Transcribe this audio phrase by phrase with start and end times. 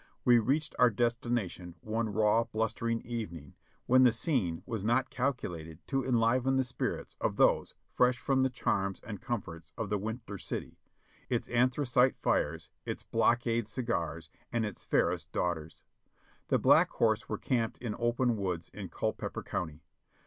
[0.25, 3.53] We reached our destination one raw, blustering evening,
[3.85, 8.49] when the scene was not calculated to enliven the spirits of those fresh from the
[8.49, 10.79] charms and comforts of the winter city—
[11.29, 15.83] its anthracite fires, its blockade cigars, and its fairest daughters.
[16.47, 19.83] The Black Horse were camped in open woods in Culpeper County.